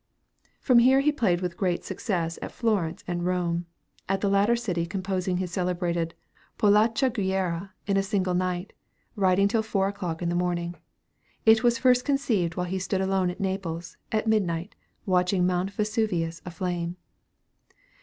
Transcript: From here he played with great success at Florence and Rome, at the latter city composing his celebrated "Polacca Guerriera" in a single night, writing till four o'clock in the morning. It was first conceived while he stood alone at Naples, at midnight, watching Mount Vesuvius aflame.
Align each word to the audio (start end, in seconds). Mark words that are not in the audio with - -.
From 0.59 0.79
here 0.79 0.99
he 1.01 1.11
played 1.11 1.41
with 1.41 1.55
great 1.55 1.83
success 1.83 2.39
at 2.41 2.51
Florence 2.51 3.03
and 3.05 3.23
Rome, 3.23 3.67
at 4.09 4.19
the 4.19 4.31
latter 4.31 4.55
city 4.55 4.87
composing 4.87 5.37
his 5.37 5.51
celebrated 5.51 6.15
"Polacca 6.57 7.11
Guerriera" 7.11 7.69
in 7.85 7.97
a 7.97 8.01
single 8.01 8.33
night, 8.33 8.73
writing 9.15 9.47
till 9.47 9.61
four 9.61 9.87
o'clock 9.89 10.23
in 10.23 10.29
the 10.29 10.33
morning. 10.33 10.73
It 11.45 11.61
was 11.61 11.77
first 11.77 12.03
conceived 12.03 12.55
while 12.55 12.65
he 12.65 12.79
stood 12.79 12.99
alone 12.99 13.29
at 13.29 13.39
Naples, 13.39 13.95
at 14.11 14.25
midnight, 14.25 14.73
watching 15.05 15.45
Mount 15.45 15.69
Vesuvius 15.69 16.41
aflame. 16.47 16.97